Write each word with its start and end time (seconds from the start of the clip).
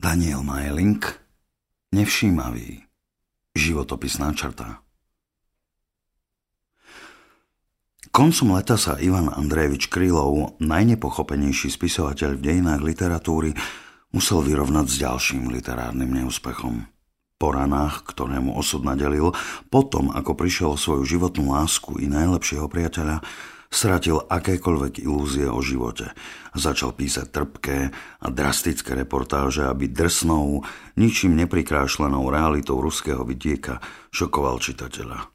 Daniel 0.00 0.40
Majling, 0.40 1.04
nevšímavý, 1.92 2.88
životopisná 3.52 4.32
črta. 4.32 4.80
Koncom 8.08 8.56
leta 8.56 8.80
sa 8.80 8.96
Ivan 8.96 9.28
Andrejevič 9.28 9.92
Krylov, 9.92 10.56
najnepochopenejší 10.56 11.68
spisovateľ 11.68 12.40
v 12.40 12.44
dejinách 12.48 12.80
literatúry, 12.80 13.52
musel 14.16 14.40
vyrovnať 14.40 14.88
s 14.88 14.96
ďalším 15.04 15.52
literárnym 15.52 16.08
neúspechom. 16.24 16.88
Po 17.36 17.52
ranách, 17.52 18.08
ktoré 18.08 18.40
mu 18.40 18.56
osud 18.56 18.80
nadelil, 18.80 19.36
potom, 19.68 20.16
ako 20.16 20.32
prišiel 20.32 20.80
svoju 20.80 21.04
životnú 21.04 21.52
lásku 21.52 22.00
i 22.00 22.08
najlepšieho 22.08 22.72
priateľa, 22.72 23.20
stratil 23.70 24.18
akékoľvek 24.26 25.06
ilúzie 25.06 25.46
o 25.46 25.62
živote 25.62 26.10
začal 26.58 26.90
písať 26.90 27.30
trpké 27.30 27.78
a 28.20 28.26
drastické 28.28 28.98
reportáže, 28.98 29.62
aby 29.62 29.86
drsnou, 29.86 30.66
ničím 30.98 31.38
neprikrášlenou 31.38 32.26
realitou 32.28 32.82
ruského 32.82 33.22
vidieka 33.22 33.78
šokoval 34.10 34.58
čitateľa. 34.58 35.30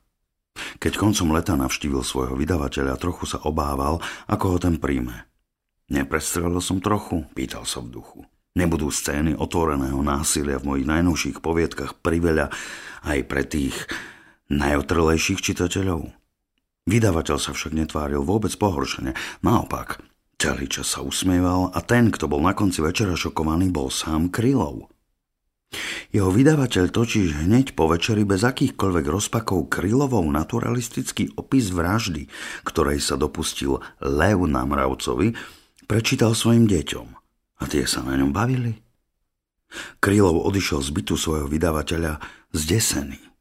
Keď 0.56 0.94
koncom 1.00 1.36
leta 1.36 1.56
navštívil 1.56 2.04
svojho 2.04 2.36
vydavateľa, 2.36 3.00
trochu 3.00 3.28
sa 3.28 3.40
obával, 3.44 4.04
ako 4.28 4.46
ho 4.56 4.58
ten 4.60 4.76
príjme. 4.80 5.28
Neprestrelil 5.92 6.60
som 6.60 6.84
trochu? 6.84 7.24
Pýtal 7.36 7.64
sa 7.64 7.80
v 7.80 7.92
duchu. 8.00 8.20
Nebudú 8.56 8.88
scény 8.88 9.36
otvoreného 9.36 10.00
násilia 10.00 10.60
v 10.64 10.68
mojich 10.76 10.88
najnovších 10.88 11.38
poviedkach 11.44 12.00
priveľa 12.00 12.56
aj 13.04 13.20
pre 13.28 13.44
tých 13.44 13.76
najotrlejších 14.48 15.44
čitateľov? 15.44 16.25
Vydavateľ 16.86 17.38
sa 17.42 17.50
však 17.50 17.74
netváril 17.74 18.22
vôbec 18.22 18.54
pohoršene. 18.54 19.18
Naopak, 19.42 20.06
celý 20.38 20.70
čas 20.70 20.94
sa 20.94 21.02
usmieval 21.02 21.74
a 21.74 21.82
ten, 21.82 22.14
kto 22.14 22.30
bol 22.30 22.46
na 22.46 22.54
konci 22.54 22.86
večera 22.86 23.18
šokovaný, 23.18 23.74
bol 23.74 23.90
sám 23.90 24.30
Krylov. 24.30 24.94
Jeho 26.14 26.30
vydavateľ 26.30 26.94
totiž 26.94 27.42
hneď 27.42 27.74
po 27.74 27.90
večeri 27.90 28.22
bez 28.22 28.46
akýchkoľvek 28.46 29.06
rozpakov 29.10 29.68
krylovou 29.68 30.24
naturalistický 30.30 31.34
opis 31.36 31.74
vraždy, 31.74 32.30
ktorej 32.64 33.02
sa 33.02 33.18
dopustil 33.18 33.82
Lev 34.00 34.46
Namravcovi, 34.46 35.34
prečítal 35.90 36.38
svojim 36.38 36.70
deťom. 36.70 37.08
A 37.60 37.64
tie 37.66 37.90
sa 37.90 38.06
na 38.06 38.14
ňom 38.14 38.30
bavili. 38.30 38.78
Krylov 40.00 40.46
odišiel 40.46 40.86
z 40.86 40.90
bytu 40.94 41.18
svojho 41.18 41.50
vydavateľa 41.50 42.22
zdesený. 42.54 43.35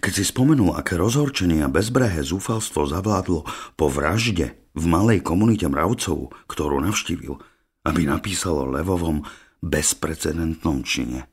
Keď 0.00 0.12
si 0.12 0.24
spomenul, 0.26 0.78
aké 0.78 0.94
rozhorčenie 0.94 1.62
a 1.66 1.72
bezbrehé 1.72 2.22
zúfalstvo 2.22 2.86
zavládlo 2.86 3.44
po 3.74 3.86
vražde 3.90 4.54
v 4.72 4.84
malej 4.86 5.20
komunite 5.20 5.66
mravcov, 5.66 6.32
ktorú 6.46 6.80
navštívil, 6.80 7.38
aby 7.84 8.06
napísal 8.06 8.62
o 8.62 8.70
Levovom 8.70 9.26
bezprecedentnom 9.60 10.86
čine– 10.86 11.26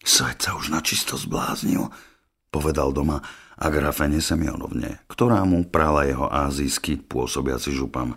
Svet 0.00 0.40
sa 0.40 0.56
už 0.56 0.72
načisto 0.72 1.20
zbláznil, 1.20 1.92
povedal 2.48 2.96
doma 2.96 3.20
Agrafene 3.60 4.24
Semionovne, 4.24 5.04
ktorá 5.12 5.44
mu 5.44 5.68
prala 5.68 6.08
jeho 6.08 6.24
azijsky 6.24 6.96
pôsobiaci 6.96 7.68
župan. 7.76 8.16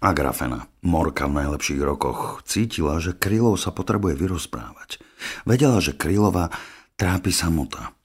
Agrafena, 0.00 0.68
morka 0.80 1.28
v 1.28 1.44
najlepších 1.44 1.80
rokoch, 1.84 2.40
cítila, 2.48 2.96
že 3.00 3.16
Krylov 3.16 3.60
sa 3.60 3.72
potrebuje 3.76 4.16
vyrozprávať. 4.16 5.00
Vedela, 5.44 5.84
že 5.84 5.96
Krylova 5.96 6.48
trápi 6.96 7.32
samota. 7.32 7.95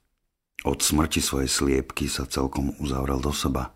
Od 0.62 0.78
smrti 0.78 1.18
svojej 1.18 1.50
sliepky 1.50 2.06
sa 2.06 2.28
celkom 2.28 2.76
uzavrel 2.78 3.18
do 3.18 3.34
seba. 3.34 3.74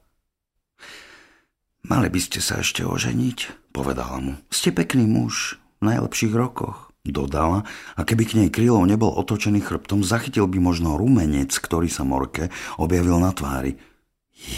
Mali 1.87 2.11
by 2.11 2.21
ste 2.23 2.43
sa 2.43 2.63
ešte 2.63 2.83
oženiť, 2.83 3.71
povedala 3.71 4.19
mu. 4.19 4.33
Ste 4.51 4.75
pekný 4.75 5.07
muž 5.07 5.59
v 5.83 5.95
najlepších 5.95 6.35
rokoch. 6.35 6.91
Dodala, 7.07 7.63
a 7.95 8.03
keby 8.03 8.27
k 8.27 8.37
nej 8.43 8.51
krylov 8.51 8.83
nebol 8.83 9.15
otočený 9.15 9.63
chrbtom, 9.63 10.03
zachytil 10.03 10.51
by 10.51 10.59
možno 10.59 10.99
rumenec, 10.99 11.55
ktorý 11.55 11.87
sa 11.87 12.03
Morke 12.03 12.51
objavil 12.83 13.23
na 13.23 13.31
tvári. 13.31 13.79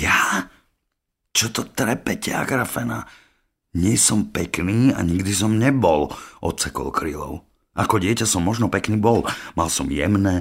Ja? 0.01 0.49
Čo 1.37 1.53
to 1.53 1.63
trepete, 1.69 2.33
Agrafena? 2.33 3.05
Nie 3.77 4.01
som 4.01 4.33
pekný 4.33 4.97
a 4.97 5.05
nikdy 5.05 5.29
som 5.37 5.61
nebol, 5.61 6.09
odsekol 6.41 6.89
krylov. 6.89 7.45
Ako 7.77 8.01
dieťa 8.01 8.25
som 8.25 8.41
možno 8.41 8.73
pekný 8.73 8.97
bol. 8.97 9.29
Mal 9.53 9.69
som 9.69 9.93
jemné, 9.93 10.41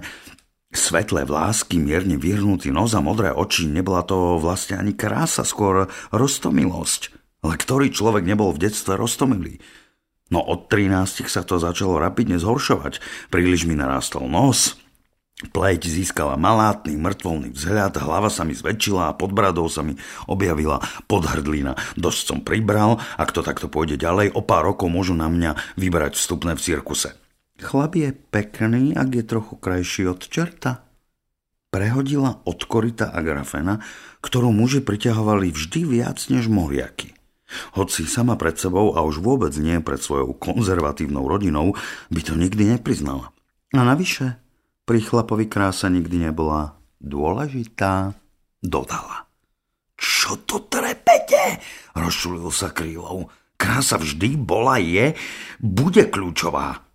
svetlé 0.74 1.24
vlásky, 1.24 1.80
mierne 1.80 2.20
vyhrnutý 2.20 2.72
nos 2.72 2.92
a 2.94 3.02
modré 3.04 3.32
oči. 3.32 3.68
Nebola 3.68 4.04
to 4.04 4.38
vlastne 4.40 4.80
ani 4.80 4.94
krása, 4.94 5.48
skôr 5.48 5.88
roztomilosť. 6.12 7.16
Ale 7.46 7.56
ktorý 7.56 7.94
človek 7.94 8.28
nebol 8.28 8.52
v 8.52 8.68
detstve 8.68 8.98
roztomilý? 8.98 9.62
No 10.28 10.44
od 10.44 10.68
13 10.68 11.32
sa 11.32 11.46
to 11.48 11.56
začalo 11.56 11.96
rapidne 11.96 12.36
zhoršovať. 12.36 13.00
Príliš 13.32 13.64
mi 13.64 13.80
narástol 13.80 14.28
nos, 14.28 14.76
pleť 15.56 15.88
získala 15.88 16.36
malátny, 16.36 17.00
mŕtvolný 17.00 17.56
vzhľad, 17.56 17.96
hlava 18.02 18.28
sa 18.28 18.44
mi 18.44 18.52
zväčšila 18.58 19.14
a 19.14 19.16
pod 19.16 19.32
bradou 19.32 19.70
sa 19.72 19.86
mi 19.86 19.96
objavila 20.28 20.84
podhrdlina. 21.08 21.80
Dosť 21.96 22.22
som 22.26 22.40
pribral, 22.44 23.00
ak 23.16 23.32
to 23.32 23.46
takto 23.46 23.72
pôjde 23.72 24.02
ďalej, 24.02 24.36
o 24.36 24.42
pár 24.44 24.68
rokov 24.68 24.92
môžu 24.92 25.16
na 25.16 25.30
mňa 25.32 25.80
vyberať 25.80 26.20
vstupné 26.20 26.58
v 26.58 26.64
cirkuse. 26.66 27.16
Chlap 27.58 27.98
je 27.98 28.14
pekný, 28.14 28.94
ak 28.94 29.10
je 29.18 29.24
trochu 29.26 29.58
krajší 29.58 30.14
od 30.14 30.22
čerta. 30.22 30.86
Prehodila 31.74 32.46
od 32.46 32.64
korita 32.70 33.10
Agrafena, 33.10 33.82
ktorú 34.22 34.54
muži 34.54 34.86
priťahovali 34.86 35.50
vždy 35.50 35.82
viac 35.84 36.22
než 36.30 36.48
moriaky. 36.48 37.18
Hoci 37.74 38.06
sama 38.06 38.38
pred 38.38 38.60
sebou 38.60 38.94
a 38.94 39.02
už 39.02 39.24
vôbec 39.24 39.56
nie 39.58 39.80
pred 39.82 39.98
svojou 39.98 40.38
konzervatívnou 40.38 41.26
rodinou 41.26 41.74
by 42.14 42.22
to 42.22 42.38
nikdy 42.38 42.68
nepriznala. 42.78 43.34
A 43.74 43.82
navyše, 43.84 44.38
pri 44.88 45.04
chlapovi 45.04 45.50
krása 45.50 45.90
nikdy 45.90 46.30
nebola 46.30 46.78
dôležitá, 47.02 48.16
dodala. 48.64 49.28
Čo 49.98 50.40
to 50.46 50.70
trepete? 50.70 51.60
Rozšulil 51.98 52.48
sa 52.54 52.70
krílov. 52.70 53.34
Krása 53.58 53.98
vždy 53.98 54.38
bola, 54.38 54.78
je, 54.78 55.18
bude 55.58 56.06
kľúčová. 56.14 56.87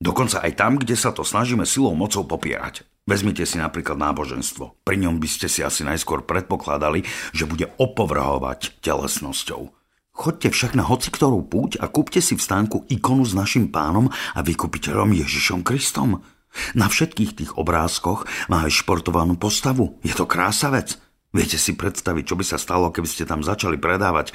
Dokonca 0.00 0.40
aj 0.40 0.56
tam, 0.56 0.80
kde 0.80 0.96
sa 0.96 1.12
to 1.12 1.20
snažíme 1.28 1.68
silou 1.68 1.92
mocou 1.92 2.24
popierať. 2.24 2.88
Vezmite 3.04 3.44
si 3.44 3.60
napríklad 3.60 4.00
náboženstvo. 4.00 4.80
Pri 4.80 4.96
ňom 4.96 5.20
by 5.20 5.28
ste 5.28 5.44
si 5.52 5.60
asi 5.60 5.84
najskôr 5.84 6.24
predpokladali, 6.24 7.04
že 7.36 7.44
bude 7.44 7.68
opovrhovať 7.76 8.80
telesnosťou. 8.80 9.76
Chodte 10.16 10.48
však 10.48 10.72
na 10.72 10.88
hoci 10.88 11.12
ktorú 11.12 11.44
púť 11.44 11.80
a 11.80 11.88
kúpte 11.88 12.24
si 12.24 12.32
v 12.32 12.44
stánku 12.44 12.88
ikonu 12.88 13.28
s 13.28 13.36
našim 13.36 13.68
pánom 13.68 14.08
a 14.32 14.40
vykupiteľom 14.40 15.16
Ježišom 15.16 15.60
Kristom. 15.60 16.24
Na 16.72 16.88
všetkých 16.88 17.32
tých 17.36 17.52
obrázkoch 17.60 18.24
má 18.48 18.64
aj 18.64 18.80
športovanú 18.80 19.36
postavu. 19.36 20.00
Je 20.00 20.16
to 20.16 20.24
krásavec. 20.24 20.96
Viete 21.30 21.60
si 21.60 21.76
predstaviť, 21.76 22.24
čo 22.24 22.34
by 22.40 22.44
sa 22.44 22.58
stalo, 22.58 22.88
keby 22.88 23.06
ste 23.06 23.28
tam 23.28 23.44
začali 23.44 23.76
predávať 23.76 24.32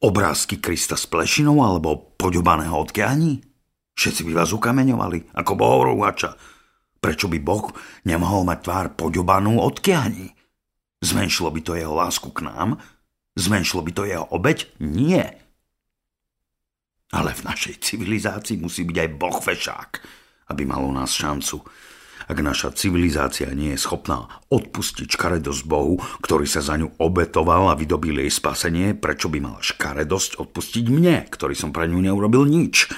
obrázky 0.00 0.62
Krista 0.62 0.94
s 0.94 1.04
plešinou 1.10 1.60
alebo 1.60 2.14
poďobaného 2.16 2.72
odkianí? 2.72 3.55
Všetci 3.96 4.28
by 4.28 4.32
vás 4.36 4.52
ukameňovali 4.52 5.32
ako 5.32 5.52
bohorúhača. 5.56 6.36
Prečo 7.00 7.32
by 7.32 7.38
Boh 7.40 7.72
nemohol 8.04 8.44
mať 8.44 8.58
tvár 8.68 8.86
poďobanú 8.92 9.56
od 9.56 9.80
kiahni? 9.80 10.36
Zmenšilo 11.00 11.48
by 11.48 11.60
to 11.64 11.72
jeho 11.80 11.96
lásku 11.96 12.28
k 12.28 12.44
nám? 12.44 12.76
Zmenšilo 13.36 13.80
by 13.80 13.92
to 13.96 14.02
jeho 14.04 14.28
obeď? 14.28 14.68
Nie. 14.84 15.40
Ale 17.12 17.32
v 17.32 17.46
našej 17.48 17.80
civilizácii 17.80 18.60
musí 18.60 18.84
byť 18.84 18.96
aj 19.00 19.10
Boh 19.16 19.38
fešák, 19.40 19.90
aby 20.52 20.62
mal 20.68 20.84
u 20.84 20.92
nás 20.92 21.16
šancu. 21.16 21.64
Ak 22.26 22.42
naša 22.42 22.74
civilizácia 22.74 23.46
nie 23.54 23.76
je 23.76 23.80
schopná 23.80 24.26
odpustiť 24.50 25.14
škaredosť 25.14 25.62
Bohu, 25.62 26.00
ktorý 26.20 26.42
sa 26.48 26.58
za 26.58 26.74
ňu 26.74 26.98
obetoval 26.98 27.70
a 27.70 27.78
vydobil 27.78 28.18
jej 28.18 28.32
spasenie, 28.32 28.98
prečo 28.98 29.30
by 29.30 29.38
mala 29.38 29.60
škaredosť 29.62 30.42
odpustiť 30.42 30.84
mne, 30.90 31.28
ktorý 31.30 31.54
som 31.54 31.70
pre 31.70 31.86
ňu 31.86 32.02
neurobil 32.02 32.42
nič? 32.50 32.90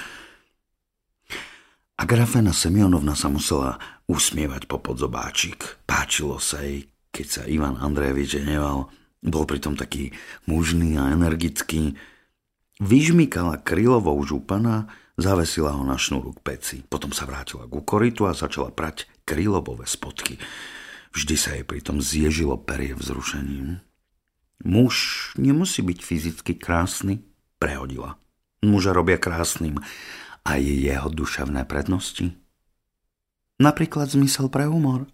A 1.99 2.07
grafena 2.07 2.55
Semionovna 2.55 3.11
sa 3.11 3.27
musela 3.27 3.75
usmievať 4.07 4.71
po 4.71 4.79
podzobáčik. 4.79 5.83
Páčilo 5.83 6.39
sa 6.39 6.63
jej, 6.63 6.87
keď 7.11 7.27
sa 7.27 7.41
Ivan 7.43 7.75
Andrejevič 7.75 8.39
neval. 8.39 8.87
Bol 9.19 9.43
pritom 9.43 9.75
taký 9.75 10.15
mužný 10.47 10.95
a 10.95 11.11
energický. 11.11 11.99
Vyžmykala 12.79 13.59
krylovou 13.67 14.15
župana, 14.23 14.87
zavesila 15.19 15.75
ho 15.75 15.83
na 15.83 15.99
šnúru 15.99 16.39
k 16.39 16.55
peci. 16.55 16.77
Potom 16.87 17.11
sa 17.11 17.27
vrátila 17.27 17.67
ku 17.67 17.83
koritu 17.83 18.31
a 18.31 18.31
začala 18.31 18.71
prať 18.71 19.03
krylovové 19.27 19.83
spotky. 19.83 20.39
Vždy 21.11 21.35
sa 21.35 21.51
jej 21.51 21.67
pritom 21.67 21.99
zježilo 21.99 22.55
perie 22.63 22.95
vzrušením. 22.95 23.83
Muž 24.63 24.95
nemusí 25.35 25.83
byť 25.83 25.99
fyzicky 25.99 26.55
krásny, 26.55 27.27
prehodila. 27.59 28.15
Muža 28.63 28.95
robia 28.95 29.19
krásnym 29.19 29.83
aj 30.49 30.61
jeho 30.65 31.09
duševné 31.13 31.69
prednosti? 31.69 32.33
Napríklad 33.61 34.09
zmysel 34.09 34.49
pre 34.49 34.65
humor. 34.65 35.05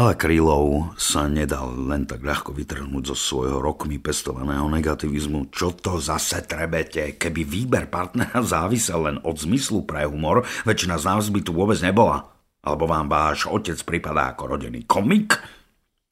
Ale 0.00 0.16
Krylov 0.16 0.96
sa 0.96 1.28
nedal 1.28 1.76
len 1.76 2.08
tak 2.08 2.24
ľahko 2.24 2.56
vytrhnúť 2.56 3.12
zo 3.12 3.16
svojho 3.18 3.60
rokmi 3.60 4.00
pestovaného 4.00 4.64
negativizmu. 4.70 5.52
Čo 5.52 5.76
to 5.76 6.00
zase 6.00 6.40
trebete? 6.48 7.20
Keby 7.20 7.42
výber 7.44 7.84
partnera 7.90 8.40
závisel 8.54 9.12
len 9.12 9.16
od 9.20 9.36
zmyslu 9.36 9.84
pre 9.84 10.08
humor, 10.08 10.48
väčšina 10.64 10.96
z 10.96 11.04
nás 11.04 11.28
by 11.28 11.44
tu 11.44 11.52
vôbec 11.52 11.76
nebola. 11.84 12.32
Alebo 12.64 12.88
vám 12.88 13.12
váš 13.12 13.44
otec 13.44 13.76
pripadá 13.84 14.32
ako 14.32 14.56
rodený 14.56 14.88
komik? 14.88 15.36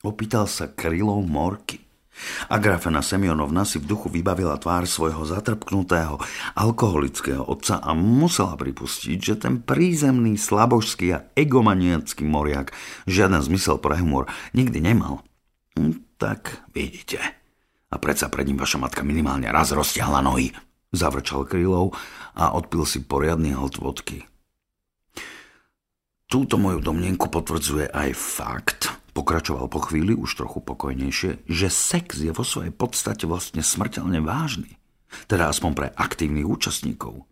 Opýtal 0.05 0.45
sa 0.45 0.69
Krylov 0.69 1.25
Morky. 1.25 1.88
Agrafena 2.49 3.01
Semionovna 3.05 3.63
si 3.63 3.79
v 3.79 3.89
duchu 3.89 4.09
vybavila 4.13 4.59
tvár 4.59 4.89
svojho 4.89 5.23
zatrpknutého 5.27 6.19
alkoholického 6.57 7.45
otca 7.45 7.79
a 7.83 7.95
musela 7.95 8.59
pripustiť, 8.59 9.19
že 9.19 9.35
ten 9.39 9.63
prízemný, 9.63 10.37
slabožský 10.37 11.07
a 11.15 11.25
egomaniacký 11.35 12.27
moriak 12.27 12.75
žiaden 13.07 13.43
zmysel 13.43 13.79
pre 13.79 14.01
humor 14.01 14.27
nikdy 14.53 14.83
nemal. 14.83 15.23
Hm, 15.79 16.19
tak 16.19 16.67
vidíte. 16.75 17.23
A 17.89 17.97
predsa 17.97 18.29
pred 18.29 18.45
ním 18.45 18.61
vaša 18.61 18.77
matka 18.77 19.01
minimálne 19.01 19.49
raz 19.49 19.73
roztiahla 19.73 20.21
nohy. 20.21 20.53
Zavrčal 20.93 21.45
Krylov 21.45 21.97
a 22.37 22.57
odpil 22.57 22.85
si 22.85 23.05
poriadny 23.05 23.53
hlт 23.53 23.81
vodky. 23.81 24.25
Túto 26.29 26.61
moju 26.61 26.85
domnienku 26.85 27.33
potvrdzuje 27.33 27.89
aj 27.89 28.11
fakt, 28.13 28.93
pokračoval 29.19 29.67
po 29.67 29.83
chvíli 29.83 30.15
už 30.15 30.39
trochu 30.39 30.63
pokojnejšie, 30.63 31.51
že 31.51 31.67
sex 31.67 32.23
je 32.23 32.31
vo 32.31 32.47
svojej 32.47 32.71
podstate 32.71 33.27
vlastne 33.27 33.67
smrteľne 33.67 34.23
vážny. 34.23 34.79
Teda 35.27 35.51
aspoň 35.51 35.71
pre 35.75 35.89
aktívnych 35.99 36.47
účastníkov. 36.47 37.27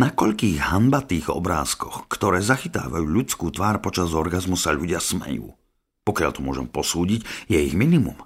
Na 0.00 0.08
koľkých 0.08 0.72
hanbatých 0.72 1.28
obrázkoch, 1.28 2.08
ktoré 2.08 2.40
zachytávajú 2.40 3.04
ľudskú 3.04 3.52
tvár 3.52 3.84
počas 3.84 4.16
orgazmu 4.16 4.56
sa 4.56 4.72
ľudia 4.72 4.96
smejú. 5.04 5.52
Pokiaľ 6.08 6.30
to 6.32 6.40
môžem 6.40 6.64
posúdiť, 6.64 7.20
je 7.52 7.60
ich 7.60 7.76
minimum. 7.76 8.16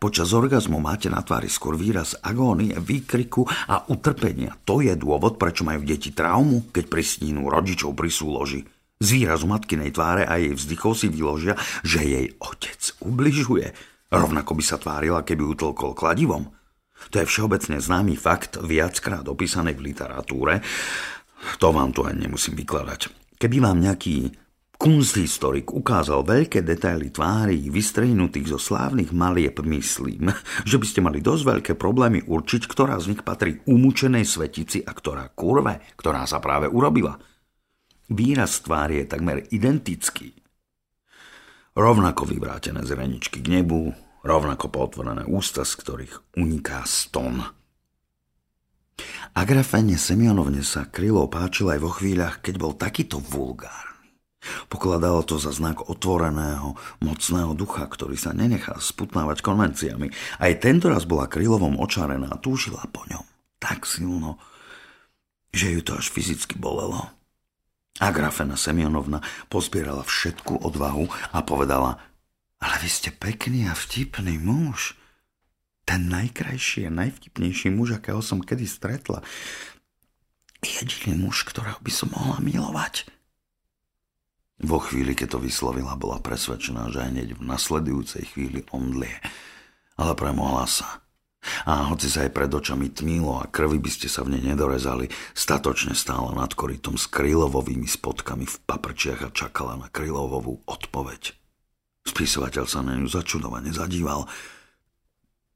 Počas 0.00 0.32
orgazmu 0.32 0.80
máte 0.80 1.12
na 1.12 1.20
tvári 1.20 1.52
skôr 1.52 1.76
výraz 1.76 2.16
agónie, 2.24 2.72
výkriku 2.78 3.44
a 3.68 3.84
utrpenia. 3.92 4.56
To 4.64 4.80
je 4.80 4.96
dôvod, 4.96 5.36
prečo 5.36 5.66
majú 5.66 5.84
deti 5.84 6.14
traumu, 6.14 6.72
keď 6.72 6.88
prisnínú 6.88 7.52
rodičov 7.52 7.92
pri 7.92 8.08
súloži. 8.08 8.64
Z 9.04 9.12
výrazu 9.12 9.44
matkinej 9.44 9.92
tváre 9.92 10.24
a 10.24 10.40
jej 10.40 10.56
vzdychov 10.56 10.96
si 10.96 11.12
vyložia, 11.12 11.60
že 11.84 12.00
jej 12.00 12.32
otec 12.40 12.80
ubližuje. 13.04 13.76
Rovnako 14.08 14.56
by 14.56 14.64
sa 14.64 14.80
tvárila, 14.80 15.20
keby 15.20 15.44
utlkol 15.44 15.92
kladivom. 15.92 16.48
To 17.12 17.20
je 17.20 17.28
všeobecne 17.28 17.84
známy 17.84 18.16
fakt, 18.16 18.56
viackrát 18.56 19.28
opísaný 19.28 19.76
v 19.76 19.92
literatúre. 19.92 20.64
To 21.60 21.68
vám 21.68 21.92
tu 21.92 22.08
ani 22.08 22.24
nemusím 22.24 22.56
vykladať. 22.56 23.12
Keby 23.36 23.60
vám 23.60 23.84
nejaký 23.84 24.32
kunsthistorik 24.80 25.68
ukázal 25.68 26.24
veľké 26.24 26.64
detaily 26.64 27.12
tvári 27.12 27.68
vystrehnutých 27.68 28.56
zo 28.56 28.58
slávnych 28.58 29.12
malieb, 29.12 29.60
myslím, 29.60 30.32
že 30.64 30.80
by 30.80 30.86
ste 30.88 31.04
mali 31.04 31.20
dosť 31.20 31.42
veľké 31.44 31.72
problémy 31.76 32.24
určiť, 32.24 32.64
ktorá 32.64 32.96
z 33.04 33.12
nich 33.12 33.20
patrí 33.20 33.60
umúčenej 33.68 34.24
svetici 34.24 34.80
a 34.80 34.96
ktorá 34.96 35.28
kurve, 35.36 35.84
ktorá 36.00 36.24
sa 36.24 36.40
práve 36.40 36.72
urobila. 36.72 37.20
Výraz 38.12 38.60
tvári 38.60 39.00
je 39.00 39.06
takmer 39.08 39.48
identický. 39.48 40.36
Rovnako 41.74 42.28
vyvrátené 42.28 42.84
zreničky 42.84 43.40
k 43.40 43.60
nebu, 43.60 43.96
rovnako 44.22 44.68
potvorené 44.68 45.24
ústa, 45.24 45.64
z 45.64 45.72
ktorých 45.80 46.14
uniká 46.36 46.84
ston. 46.84 47.42
Agrafene 49.34 49.98
Semionovne 49.98 50.62
sa 50.62 50.86
krylo 50.86 51.26
páčil 51.26 51.74
aj 51.74 51.80
vo 51.82 51.90
chvíľach, 51.90 52.38
keď 52.44 52.54
bol 52.60 52.72
takýto 52.78 53.18
vulgárny. 53.18 54.20
Pokladalo 54.68 55.24
to 55.24 55.40
za 55.40 55.50
znak 55.50 55.88
otvoreného, 55.88 56.76
mocného 57.00 57.56
ducha, 57.56 57.88
ktorý 57.88 58.14
sa 58.14 58.36
nenechá 58.36 58.76
sputnávať 58.76 59.40
konvenciami. 59.40 60.12
Aj 60.38 60.52
tento 60.60 60.92
raz 60.92 61.08
bola 61.08 61.26
Krylovom 61.26 61.80
očarená 61.80 62.28
a 62.28 62.38
túžila 62.38 62.84
po 62.92 63.02
ňom. 63.08 63.24
Tak 63.56 63.88
silno, 63.88 64.36
že 65.50 65.72
ju 65.72 65.80
to 65.80 65.96
až 65.96 66.12
fyzicky 66.12 66.60
bolelo. 66.60 67.23
Agrafena 68.02 68.58
Semionovna 68.58 69.22
pozbierala 69.46 70.02
všetku 70.02 70.66
odvahu 70.66 71.06
a 71.30 71.38
povedala 71.46 72.02
Ale 72.58 72.82
vy 72.82 72.90
ste 72.90 73.14
pekný 73.14 73.70
a 73.70 73.74
vtipný 73.76 74.40
muž. 74.42 74.98
Ten 75.84 76.10
najkrajší 76.10 76.88
a 76.88 76.90
najvtipnejší 76.90 77.70
muž, 77.70 78.00
akého 78.00 78.18
som 78.24 78.40
kedy 78.40 78.66
stretla. 78.66 79.20
Jediný 80.64 81.28
muž, 81.28 81.44
ktorého 81.44 81.76
by 81.84 81.92
som 81.92 82.08
mohla 82.10 82.40
milovať. 82.40 83.06
Vo 84.64 84.80
chvíli, 84.80 85.12
keď 85.12 85.36
to 85.36 85.44
vyslovila, 85.44 85.92
bola 85.94 86.24
presvedčená, 86.24 86.88
že 86.88 87.04
hneď 87.04 87.36
v 87.36 87.42
nasledujúcej 87.44 88.24
chvíli 88.32 88.64
omdlie. 88.72 89.20
Ale 90.00 90.16
premohla 90.16 90.64
sa. 90.64 91.03
A 91.68 91.92
hoci 91.92 92.08
sa 92.08 92.24
aj 92.24 92.32
pred 92.32 92.50
očami 92.50 92.88
tmílo 92.92 93.40
a 93.40 93.48
krvi 93.48 93.76
by 93.80 93.90
ste 93.92 94.08
sa 94.08 94.24
v 94.24 94.36
nej 94.36 94.42
nedorezali, 94.42 95.08
statočne 95.36 95.92
stála 95.92 96.32
nad 96.32 96.52
korytom 96.56 96.96
s 96.96 97.08
krylovovými 97.08 97.88
spotkami 97.88 98.48
v 98.48 98.56
paprčiach 98.64 99.20
a 99.28 99.34
čakala 99.34 99.76
na 99.76 99.88
krylovovú 99.92 100.64
odpoveď. 100.64 101.36
Spisovateľ 102.04 102.64
sa 102.68 102.84
na 102.84 102.96
ňu 102.96 103.08
začudovane 103.08 103.72
zadíval. 103.72 104.28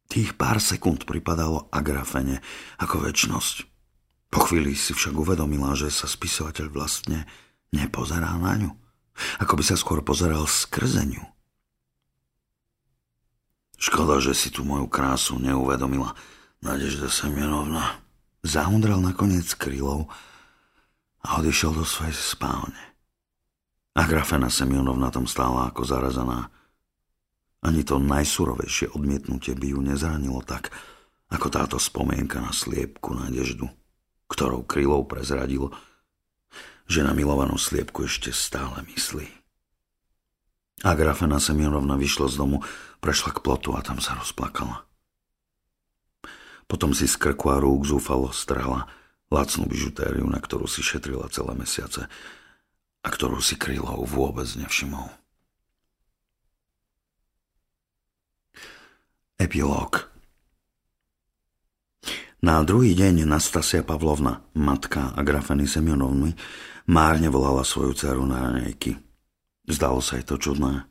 Tých 0.09 0.33
pár 0.41 0.57
sekúnd 0.65 1.05
pripadalo 1.05 1.69
Agrafene 1.69 2.41
ako 2.81 3.05
väčnosť. 3.05 3.69
Po 4.33 4.45
chvíli 4.45 4.73
si 4.77 4.97
však 4.97 5.13
uvedomila, 5.13 5.77
že 5.77 5.93
sa 5.93 6.09
spisovateľ 6.09 6.73
vlastne 6.73 7.29
nepozerá 7.73 8.33
na 8.41 8.57
ňu. 8.57 8.73
Ako 9.45 9.61
by 9.61 9.65
sa 9.65 9.77
skôr 9.77 10.01
pozeral 10.01 10.49
skrze 10.49 11.05
ňu. 11.05 11.38
Škoda, 13.79 14.19
že 14.19 14.35
si 14.35 14.51
tu 14.51 14.67
moju 14.67 14.91
krásu 14.91 15.39
neuvedomila. 15.39 16.19
Nadežda 16.59 17.07
Semionovna. 17.07 18.03
Zahundral 18.43 18.99
nakoniec 18.99 19.55
krylov 19.55 20.11
a 21.23 21.39
odišiel 21.39 21.79
do 21.79 21.87
svojej 21.87 22.15
spálne. 22.15 22.79
Grafena 23.95 24.51
Semionovna 24.51 25.15
tam 25.15 25.31
stála 25.31 25.71
ako 25.71 25.87
zarazaná. 25.87 26.51
Ani 27.63 27.87
to 27.87 28.03
najsurovejšie 28.03 28.95
odmietnutie 28.95 29.55
by 29.55 29.75
ju 29.75 29.81
nezranilo 29.83 30.43
tak, 30.43 30.75
ako 31.31 31.47
táto 31.47 31.77
spomienka 31.79 32.43
na 32.43 32.51
sliepku 32.51 33.15
Nadeždu, 33.15 33.71
ktorou 34.27 34.67
krylov 34.67 35.07
prezradil, 35.07 35.71
že 36.89 37.07
na 37.07 37.15
milovanú 37.15 37.55
sliepku 37.55 38.07
ešte 38.09 38.35
stále 38.35 38.83
myslí. 38.91 39.29
A 40.87 40.95
grafena 40.95 41.43
Semionovna 41.43 41.99
vyšla 41.99 42.31
z 42.31 42.39
domu, 42.39 42.63
prešla 43.03 43.35
k 43.35 43.43
plotu 43.43 43.75
a 43.75 43.83
tam 43.83 43.99
sa 43.99 44.15
rozplakala. 44.15 44.87
Potom 46.71 46.95
si 46.95 47.11
z 47.11 47.19
krku 47.19 47.51
a 47.51 47.59
rúk 47.59 47.89
zúfalo 47.89 48.31
strhla 48.31 48.87
lacnú 49.33 49.67
bižutériu, 49.67 50.29
na 50.29 50.39
ktorú 50.39 50.71
si 50.71 50.85
šetrila 50.85 51.27
celé 51.33 51.57
mesiace 51.57 52.07
a 53.03 53.09
ktorú 53.09 53.41
si 53.43 53.57
Krylov 53.57 54.07
vôbec 54.07 54.47
nevšimol. 54.55 55.09
Epilóg 59.39 60.11
Na 62.43 62.63
druhý 62.63 62.95
deň 62.95 63.27
Nastasia 63.27 63.83
Pavlovna, 63.83 64.47
matka 64.55 65.15
Agrafeny 65.15 65.67
Semionovny, 65.67 66.35
márne 66.91 67.31
volala 67.31 67.67
svoju 67.67 67.97
dceru 67.99 68.23
na 68.29 68.47
ranejky– 68.47 68.95
Zdalo 69.69 70.01
sa 70.01 70.17
jej 70.17 70.25
to 70.25 70.41
čudné. 70.41 70.89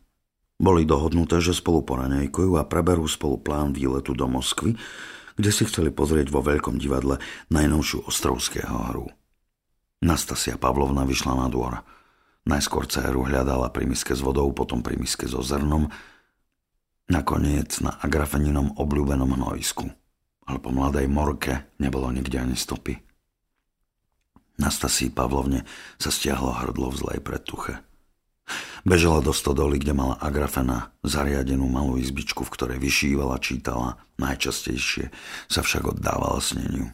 Boli 0.61 0.85
dohodnuté, 0.85 1.41
že 1.41 1.57
spolu 1.57 1.81
poranejkujú 1.81 2.57
a 2.57 2.65
preberú 2.65 3.09
spolu 3.09 3.41
plán 3.41 3.73
výletu 3.73 4.13
do 4.13 4.29
Moskvy, 4.29 4.77
kde 5.37 5.51
si 5.53 5.65
chceli 5.65 5.93
pozrieť 5.93 6.29
vo 6.33 6.41
veľkom 6.41 6.81
divadle 6.81 7.21
najnovšiu 7.53 8.05
ostrovského 8.05 8.93
hru. 8.93 9.09
Nastasia 10.01 10.61
Pavlovna 10.61 11.05
vyšla 11.05 11.33
na 11.33 11.47
dvor. 11.49 11.81
Najskôr 12.45 12.85
dceru 12.85 13.25
hľadala 13.25 13.69
pri 13.73 13.89
miske 13.89 14.13
s 14.13 14.21
vodou, 14.21 14.49
potom 14.53 14.85
pri 14.85 14.97
miske 14.97 15.25
so 15.25 15.41
zrnom, 15.41 15.89
nakoniec 17.09 17.81
na 17.81 17.97
agrafeninom 18.01 18.77
obľúbenom 18.77 19.33
hnoisku. 19.37 19.89
Ale 20.47 20.57
po 20.61 20.69
mladej 20.69 21.09
morke 21.09 21.69
nebolo 21.81 22.13
nikde 22.13 22.39
ani 22.39 22.55
stopy. 22.55 22.97
Nastasii 24.57 25.13
Pavlovne 25.13 25.65
sa 26.01 26.09
stiahlo 26.09 26.49
hrdlo 26.49 26.89
v 26.93 26.97
zlej 26.97 27.19
pretuche. 27.21 27.77
Bežala 28.85 29.25
do 29.25 29.33
stodoly, 29.33 29.81
kde 29.81 29.97
mala 29.97 30.19
Agrafena 30.21 30.93
zariadenú 31.01 31.65
malú 31.65 31.97
izbičku, 31.97 32.45
v 32.45 32.53
ktorej 32.53 32.77
vyšívala, 32.77 33.41
čítala, 33.41 33.97
najčastejšie 34.21 35.09
sa 35.49 35.61
však 35.65 35.97
oddávala 35.97 36.37
sneniu. 36.43 36.93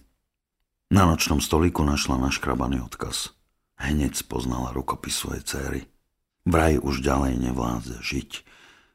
Na 0.93 1.09
nočnom 1.09 1.41
stolíku 1.41 1.81
našla 1.81 2.21
naškrabaný 2.21 2.85
odkaz. 2.85 3.33
Hneď 3.81 4.13
spoznala 4.13 4.69
rukopis 4.71 5.17
svojej 5.17 5.43
céry. 5.43 5.81
Vraj 6.45 6.77
už 6.77 7.01
ďalej 7.01 7.39
nevládze 7.39 7.97
žiť, 8.03 8.31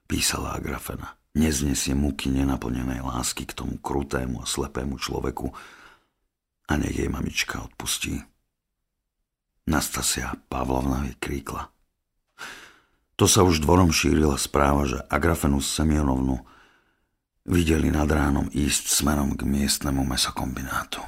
písala 0.07 0.55
Agrafena. 0.57 1.19
Neznesie 1.35 1.93
muky 1.93 2.31
nenaplnenej 2.33 3.05
lásky 3.05 3.45
k 3.45 3.53
tomu 3.53 3.77
krutému 3.79 4.43
a 4.43 4.47
slepému 4.47 4.97
človeku 4.97 5.53
a 6.69 6.73
nech 6.77 6.97
jej 6.97 7.09
mamička 7.09 7.65
odpustí. 7.65 8.21
Nastasia 9.69 10.33
Pavlovna 10.49 11.05
vykríkla. 11.05 11.78
To 13.19 13.27
sa 13.27 13.43
už 13.43 13.67
dvorom 13.67 13.91
šírila 13.91 14.39
správa, 14.39 14.87
že 14.87 15.03
Agrafenu 15.11 15.59
Semionovnu 15.59 16.39
videli 17.51 17.91
nad 17.91 18.07
ránom 18.07 18.47
ísť 18.55 19.03
smerom 19.03 19.35
k 19.35 19.43
miestnemu 19.43 20.07
mesokombinátu. 20.07 21.03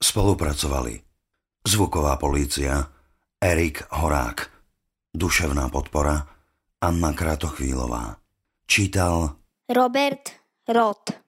Spolupracovali 0.00 1.04
zvuková 1.68 2.16
polícia, 2.16 2.88
Erik 3.36 3.84
Horák, 3.92 4.48
duševná 5.12 5.68
podpora, 5.68 6.24
Anna 6.80 7.12
Kratochvílová. 7.12 8.16
Čítal 8.64 9.36
Robert 9.68 10.32
Roth. 10.70 11.25